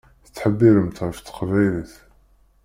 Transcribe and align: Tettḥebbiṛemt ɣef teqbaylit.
Tettḥebbiṛemt 0.25 1.03
ɣef 1.05 1.17
teqbaylit. 1.19 1.93